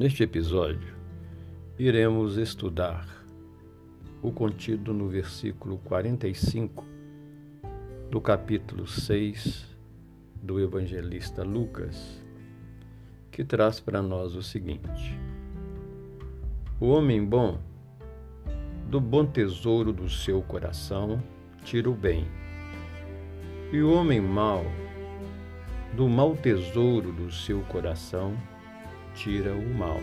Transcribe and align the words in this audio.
Neste 0.00 0.22
episódio, 0.22 0.94
iremos 1.78 2.38
estudar 2.38 3.06
o 4.22 4.32
contido 4.32 4.94
no 4.94 5.08
versículo 5.08 5.76
45 5.76 6.82
do 8.10 8.18
capítulo 8.18 8.86
6 8.86 9.76
do 10.42 10.58
evangelista 10.58 11.42
Lucas, 11.42 12.24
que 13.30 13.44
traz 13.44 13.78
para 13.78 14.00
nós 14.00 14.34
o 14.34 14.42
seguinte: 14.42 15.20
O 16.80 16.86
homem 16.86 17.22
bom, 17.22 17.60
do 18.88 19.02
bom 19.02 19.26
tesouro 19.26 19.92
do 19.92 20.08
seu 20.08 20.40
coração, 20.40 21.22
tira 21.62 21.90
o 21.90 21.94
bem, 21.94 22.26
e 23.70 23.82
o 23.82 23.92
homem 23.92 24.18
mau, 24.18 24.64
do 25.94 26.08
mau 26.08 26.34
tesouro 26.34 27.12
do 27.12 27.30
seu 27.30 27.60
coração, 27.64 28.32
tira 28.32 28.59
o 29.54 29.74
mal. 29.74 30.00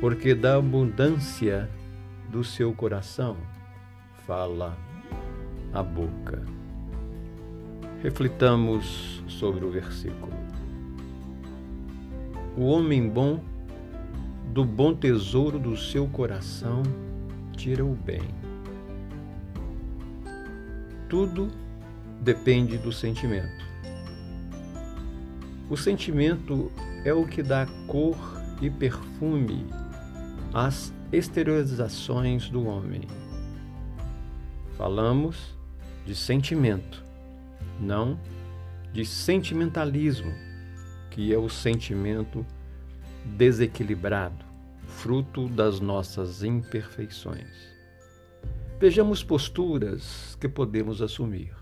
Porque 0.00 0.34
da 0.34 0.56
abundância 0.56 1.68
do 2.30 2.44
seu 2.44 2.72
coração 2.72 3.36
fala 4.26 4.76
a 5.72 5.82
boca. 5.82 6.42
Reflitamos 8.02 9.22
sobre 9.26 9.64
o 9.64 9.70
versículo. 9.70 10.32
O 12.56 12.66
homem 12.66 13.08
bom, 13.08 13.40
do 14.52 14.64
bom 14.64 14.94
tesouro 14.94 15.58
do 15.58 15.76
seu 15.76 16.06
coração, 16.08 16.82
tira 17.56 17.84
o 17.84 17.94
bem. 17.94 18.22
Tudo 21.08 21.48
depende 22.20 22.76
do 22.78 22.92
sentimento. 22.92 23.71
O 25.70 25.76
sentimento 25.76 26.70
é 27.04 27.12
o 27.12 27.26
que 27.26 27.42
dá 27.42 27.66
cor 27.86 28.16
e 28.60 28.68
perfume 28.68 29.66
às 30.52 30.92
exteriorizações 31.12 32.48
do 32.48 32.66
homem. 32.66 33.02
Falamos 34.76 35.56
de 36.04 36.14
sentimento, 36.14 37.02
não 37.80 38.18
de 38.92 39.04
sentimentalismo, 39.06 40.32
que 41.10 41.32
é 41.32 41.38
o 41.38 41.48
sentimento 41.48 42.44
desequilibrado, 43.24 44.44
fruto 44.86 45.48
das 45.48 45.80
nossas 45.80 46.42
imperfeições. 46.42 47.72
Vejamos 48.78 49.22
posturas 49.22 50.36
que 50.40 50.48
podemos 50.48 51.00
assumir. 51.00 51.54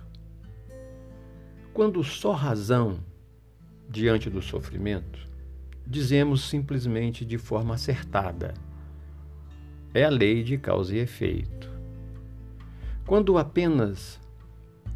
Quando 1.73 2.03
só 2.03 2.33
razão 2.33 2.99
diante 3.91 4.31
do 4.31 4.41
sofrimento, 4.41 5.19
dizemos 5.85 6.49
simplesmente 6.49 7.25
de 7.25 7.37
forma 7.37 7.75
acertada. 7.75 8.55
É 9.93 10.05
a 10.05 10.09
lei 10.09 10.45
de 10.45 10.57
causa 10.57 10.95
e 10.95 11.01
efeito. 11.01 11.69
Quando 13.05 13.37
apenas 13.37 14.21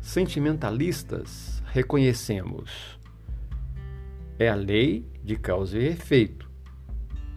sentimentalistas 0.01 1.61
reconhecemos, 1.67 2.97
é 4.39 4.49
a 4.49 4.55
lei 4.55 5.05
de 5.25 5.35
causa 5.35 5.77
e 5.77 5.87
efeito, 5.87 6.49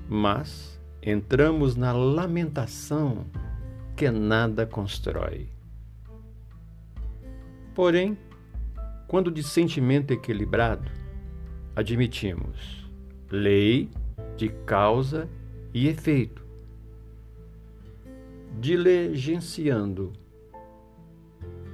mas 0.08 0.80
entramos 1.02 1.76
na 1.76 1.92
lamentação 1.92 3.26
que 3.96 4.12
nada 4.12 4.68
constrói. 4.68 5.50
Porém, 7.74 8.16
quando 9.08 9.32
de 9.32 9.42
sentimento 9.42 10.12
equilibrado, 10.12 10.92
admitimos 11.78 12.90
lei 13.30 13.88
de 14.36 14.50
causa 14.50 15.30
e 15.72 15.88
efeito, 15.88 16.44
diligenciando 18.60 20.12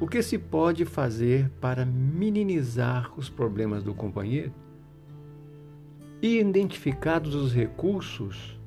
o 0.02 0.06
que 0.06 0.22
se 0.22 0.38
pode 0.38 0.84
fazer 0.84 1.50
para 1.62 1.86
minimizar 1.86 3.18
os 3.18 3.30
problemas 3.30 3.82
do 3.82 3.94
companheiro 3.94 4.52
e 6.22 6.38
identificados 6.38 7.34
os 7.34 7.54
recursos 7.54 8.60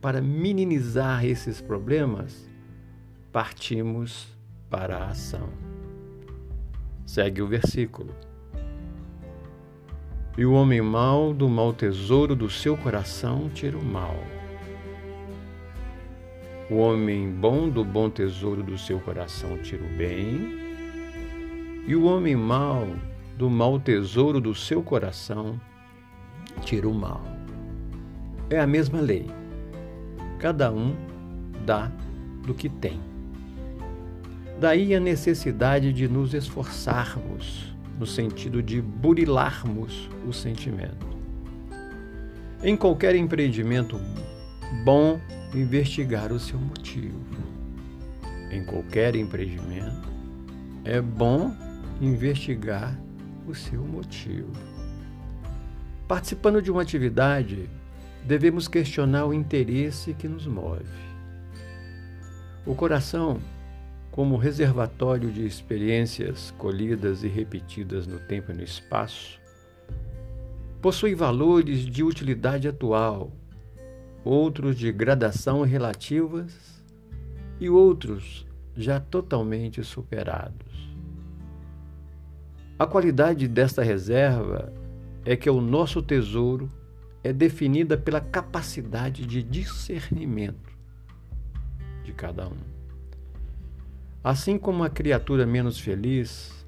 para 0.00 0.22
minimizar 0.22 1.24
esses 1.24 1.60
problemas, 1.60 2.48
partimos 3.32 4.28
para 4.70 4.98
a 4.98 5.08
ação. 5.08 5.48
Segue 7.04 7.42
o 7.42 7.48
versículo. 7.48 8.14
E 10.38 10.44
o 10.44 10.52
homem 10.52 10.82
mau 10.82 11.32
do 11.32 11.48
mau 11.48 11.72
tesouro 11.72 12.36
do 12.36 12.50
seu 12.50 12.76
coração 12.76 13.48
tira 13.54 13.78
o 13.78 13.82
mal. 13.82 14.14
O 16.70 16.76
homem 16.76 17.30
bom 17.30 17.70
do 17.70 17.82
bom 17.82 18.10
tesouro 18.10 18.62
do 18.62 18.76
seu 18.76 19.00
coração 19.00 19.56
tira 19.62 19.82
o 19.82 19.96
bem. 19.96 20.58
E 21.86 21.96
o 21.96 22.04
homem 22.04 22.36
mau 22.36 22.86
do 23.38 23.48
mau 23.48 23.80
tesouro 23.80 24.38
do 24.38 24.54
seu 24.54 24.82
coração 24.82 25.58
tira 26.60 26.86
o 26.86 26.92
mal. 26.92 27.22
É 28.50 28.60
a 28.60 28.66
mesma 28.66 29.00
lei. 29.00 29.30
Cada 30.38 30.70
um 30.70 30.94
dá 31.64 31.90
do 32.46 32.52
que 32.52 32.68
tem. 32.68 33.00
Daí 34.60 34.94
a 34.94 35.00
necessidade 35.00 35.94
de 35.94 36.06
nos 36.06 36.34
esforçarmos 36.34 37.75
no 37.98 38.06
sentido 38.06 38.62
de 38.62 38.80
burilarmos 38.80 40.08
o 40.26 40.32
sentimento. 40.32 41.06
Em 42.62 42.76
qualquer 42.76 43.14
empreendimento 43.14 44.00
bom, 44.84 45.20
investigar 45.54 46.32
o 46.32 46.38
seu 46.38 46.58
motivo. 46.58 47.20
Em 48.50 48.64
qualquer 48.64 49.16
empreendimento, 49.16 50.08
é 50.84 51.00
bom 51.00 51.54
investigar 52.00 52.96
o 53.46 53.54
seu 53.54 53.82
motivo. 53.82 54.52
Participando 56.06 56.62
de 56.62 56.70
uma 56.70 56.82
atividade, 56.82 57.68
devemos 58.24 58.68
questionar 58.68 59.26
o 59.26 59.34
interesse 59.34 60.14
que 60.14 60.28
nos 60.28 60.46
move. 60.46 60.84
O 62.64 62.74
coração 62.74 63.38
como 64.16 64.38
reservatório 64.38 65.30
de 65.30 65.44
experiências 65.44 66.50
colhidas 66.56 67.22
e 67.22 67.28
repetidas 67.28 68.06
no 68.06 68.18
tempo 68.18 68.50
e 68.50 68.54
no 68.54 68.62
espaço, 68.62 69.38
possui 70.80 71.14
valores 71.14 71.80
de 71.80 72.02
utilidade 72.02 72.66
atual, 72.66 73.30
outros 74.24 74.74
de 74.78 74.90
gradação 74.90 75.60
relativas 75.64 76.82
e 77.60 77.68
outros 77.68 78.46
já 78.74 78.98
totalmente 78.98 79.84
superados. 79.84 80.96
A 82.78 82.86
qualidade 82.86 83.46
desta 83.46 83.82
reserva 83.82 84.72
é 85.26 85.36
que 85.36 85.50
o 85.50 85.60
nosso 85.60 86.00
tesouro 86.00 86.70
é 87.22 87.34
definida 87.34 87.98
pela 87.98 88.20
capacidade 88.22 89.26
de 89.26 89.42
discernimento 89.42 90.74
de 92.02 92.14
cada 92.14 92.48
um. 92.48 92.75
Assim 94.22 94.58
como 94.58 94.82
a 94.82 94.90
criatura 94.90 95.46
menos 95.46 95.78
feliz 95.78 96.66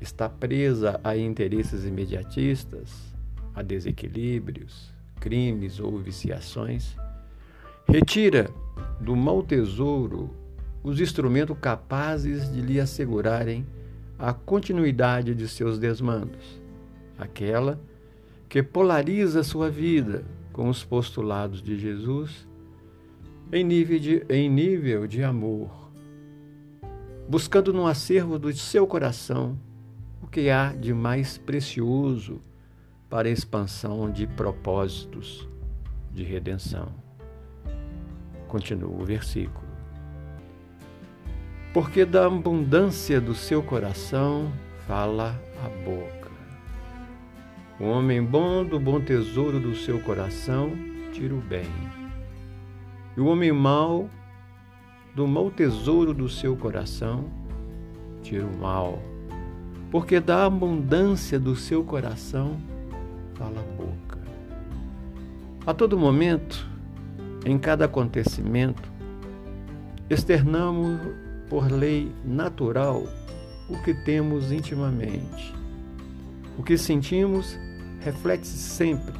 está 0.00 0.28
presa 0.28 1.00
a 1.02 1.16
interesses 1.16 1.84
imediatistas, 1.84 3.14
a 3.54 3.62
desequilíbrios, 3.62 4.92
crimes 5.20 5.80
ou 5.80 5.98
viciações, 5.98 6.96
retira 7.88 8.50
do 9.00 9.16
mau 9.16 9.42
tesouro 9.42 10.30
os 10.82 11.00
instrumentos 11.00 11.56
capazes 11.58 12.52
de 12.52 12.60
lhe 12.60 12.78
assegurarem 12.78 13.66
a 14.18 14.32
continuidade 14.32 15.34
de 15.34 15.48
seus 15.48 15.78
desmandos, 15.78 16.60
aquela 17.18 17.80
que 18.48 18.62
polariza 18.62 19.42
sua 19.42 19.68
vida 19.68 20.24
com 20.52 20.68
os 20.68 20.84
postulados 20.84 21.62
de 21.62 21.78
Jesus 21.78 22.46
em 23.52 23.64
nível 23.64 23.98
de, 23.98 24.26
em 24.28 24.48
nível 24.48 25.06
de 25.06 25.22
amor 25.22 25.85
buscando 27.28 27.72
no 27.72 27.86
acervo 27.86 28.38
do 28.38 28.52
seu 28.52 28.86
coração 28.86 29.58
o 30.22 30.26
que 30.26 30.48
há 30.48 30.72
de 30.72 30.94
mais 30.94 31.36
precioso 31.36 32.40
para 33.08 33.28
a 33.28 33.30
expansão 33.30 34.10
de 34.10 34.26
propósitos 34.26 35.48
de 36.12 36.22
redenção. 36.22 36.88
Continua 38.48 38.90
o 38.90 39.04
versículo. 39.04 39.66
Porque 41.72 42.04
da 42.04 42.26
abundância 42.26 43.20
do 43.20 43.34
seu 43.34 43.62
coração 43.62 44.50
fala 44.86 45.38
a 45.64 45.68
boca. 45.84 46.30
O 47.78 47.84
homem 47.84 48.24
bom 48.24 48.64
do 48.64 48.80
bom 48.80 49.00
tesouro 49.00 49.60
do 49.60 49.74
seu 49.74 50.00
coração 50.00 50.72
tira 51.12 51.34
o 51.34 51.40
bem. 51.40 51.70
E 53.16 53.20
o 53.20 53.26
homem 53.26 53.52
mau 53.52 54.08
do 55.16 55.26
mau 55.26 55.50
tesouro 55.50 56.12
do 56.12 56.28
seu 56.28 56.54
coração, 56.54 57.24
tira 58.22 58.44
o 58.44 58.58
mal, 58.58 58.98
porque 59.90 60.20
da 60.20 60.44
abundância 60.44 61.40
do 61.40 61.56
seu 61.56 61.82
coração 61.82 62.58
fala 63.34 63.58
a 63.58 63.82
boca. 63.82 64.18
A 65.66 65.72
todo 65.72 65.98
momento, 65.98 66.68
em 67.46 67.56
cada 67.56 67.86
acontecimento, 67.86 68.92
externamos 70.10 71.00
por 71.48 71.72
lei 71.72 72.12
natural 72.22 73.02
o 73.70 73.82
que 73.82 73.94
temos 73.94 74.52
intimamente. 74.52 75.54
O 76.58 76.62
que 76.62 76.76
sentimos 76.76 77.58
reflete-se 78.00 78.58
sempre, 78.58 79.14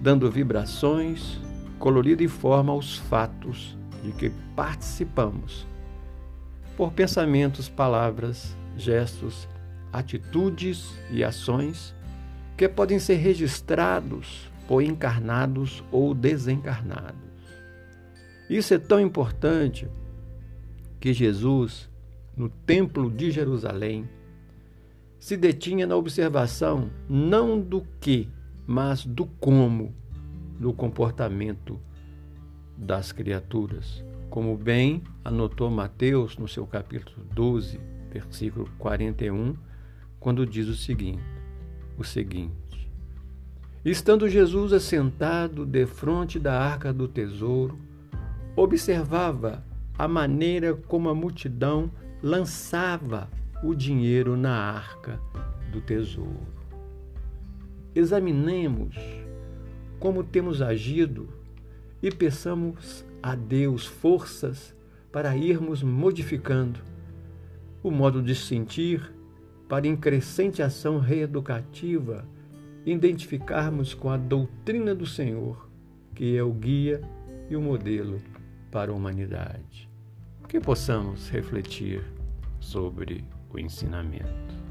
dando 0.00 0.30
vibrações, 0.30 1.40
colorido 1.80 2.22
e 2.22 2.28
forma 2.28 2.72
aos 2.72 2.96
fatos 2.96 3.81
de 4.02 4.12
que 4.12 4.30
participamos, 4.56 5.66
por 6.76 6.92
pensamentos, 6.92 7.68
palavras, 7.68 8.56
gestos, 8.76 9.48
atitudes 9.92 10.98
e 11.10 11.22
ações 11.22 11.94
que 12.56 12.68
podem 12.68 12.98
ser 12.98 13.16
registrados 13.16 14.50
por 14.66 14.82
encarnados 14.82 15.84
ou 15.90 16.14
desencarnados. 16.14 17.20
Isso 18.48 18.74
é 18.74 18.78
tão 18.78 19.00
importante 19.00 19.88
que 21.00 21.12
Jesus, 21.12 21.90
no 22.36 22.48
Templo 22.48 23.10
de 23.10 23.30
Jerusalém, 23.30 24.08
se 25.18 25.36
detinha 25.36 25.86
na 25.86 25.96
observação 25.96 26.90
não 27.08 27.60
do 27.60 27.86
que, 28.00 28.28
mas 28.66 29.04
do 29.04 29.26
como 29.26 29.94
no 30.58 30.72
comportamento 30.72 31.80
das 32.76 33.12
criaturas, 33.12 34.04
como 34.30 34.56
bem 34.56 35.02
anotou 35.24 35.70
Mateus 35.70 36.36
no 36.36 36.48
seu 36.48 36.66
capítulo 36.66 37.26
12, 37.32 37.78
versículo 38.10 38.70
41, 38.78 39.54
quando 40.18 40.46
diz 40.46 40.68
o 40.68 40.74
seguinte: 40.74 41.22
o 41.98 42.04
seguinte: 42.04 42.90
Estando 43.84 44.28
Jesus 44.28 44.72
assentado 44.72 45.66
defronte 45.66 46.38
da 46.38 46.58
arca 46.60 46.92
do 46.92 47.08
tesouro, 47.08 47.78
observava 48.54 49.64
a 49.98 50.06
maneira 50.06 50.74
como 50.74 51.08
a 51.08 51.14
multidão 51.14 51.90
lançava 52.22 53.28
o 53.62 53.74
dinheiro 53.74 54.36
na 54.36 54.54
arca 54.54 55.20
do 55.70 55.80
tesouro. 55.80 56.46
Examinemos 57.94 58.96
como 59.98 60.24
temos 60.24 60.60
agido 60.62 61.28
e 62.02 62.10
peçamos 62.10 63.04
a 63.22 63.34
Deus 63.34 63.86
forças 63.86 64.74
para 65.12 65.36
irmos 65.36 65.82
modificando 65.82 66.80
o 67.82 67.90
modo 67.90 68.22
de 68.22 68.34
sentir 68.34 69.12
para 69.68 69.86
em 69.86 69.96
crescente 69.96 70.62
ação 70.62 70.98
reeducativa 70.98 72.26
identificarmos 72.84 73.94
com 73.94 74.10
a 74.10 74.16
doutrina 74.16 74.94
do 74.94 75.06
Senhor, 75.06 75.68
que 76.14 76.36
é 76.36 76.42
o 76.42 76.52
guia 76.52 77.00
e 77.48 77.56
o 77.56 77.60
modelo 77.60 78.20
para 78.70 78.90
a 78.90 78.94
humanidade. 78.94 79.88
Que 80.48 80.60
possamos 80.60 81.28
refletir 81.30 82.02
sobre 82.60 83.24
o 83.50 83.58
ensinamento. 83.58 84.61